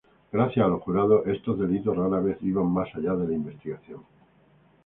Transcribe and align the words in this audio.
Gracias 0.31 0.65
a 0.65 0.67
los 0.67 0.81
jurados, 0.81 1.27
estos 1.27 1.59
delitos 1.59 1.95
rara 1.95 2.19
vez 2.19 2.39
iban 2.41 2.65
más 2.71 2.89
allá 2.95 3.13
de 3.13 3.27
la 3.27 3.35
investigación. 3.35 4.01